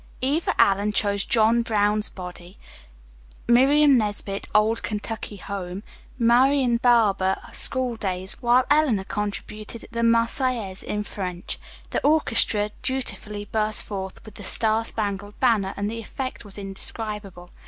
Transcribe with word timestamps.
Eva 0.23 0.59
Allen 0.59 0.91
chose 0.91 1.23
"John 1.25 1.61
Brown's 1.61 2.09
Body." 2.09 2.57
Miriam 3.47 3.99
Nesbit, 3.99 4.47
"Old 4.55 4.81
Kentucky 4.81 5.35
Home." 5.37 5.83
Marian 6.17 6.77
Barber, 6.77 7.37
"Schooldays," 7.53 8.33
while 8.41 8.65
Eleanor 8.71 9.03
contributed 9.03 9.85
"The 9.91 10.01
Marseillaise" 10.01 10.81
in 10.81 11.03
French. 11.03 11.59
The 11.91 12.03
orchestra 12.03 12.71
dutifully 12.81 13.45
burst 13.45 13.83
forth 13.83 14.25
with 14.25 14.33
"The 14.33 14.43
Star 14.43 14.83
Spangled 14.85 15.39
Banner," 15.39 15.75
and 15.77 15.87
the 15.87 15.99
effect 15.99 16.43
was 16.43 16.57
indescribable. 16.57 17.51